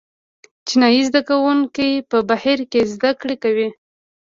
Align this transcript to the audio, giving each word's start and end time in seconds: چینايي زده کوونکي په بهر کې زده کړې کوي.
چینايي 0.67 1.01
زده 1.09 1.21
کوونکي 1.29 1.89
په 2.09 2.17
بهر 2.29 2.59
کې 2.71 2.81
زده 2.93 3.11
کړې 3.21 3.35
کوي. 3.43 3.69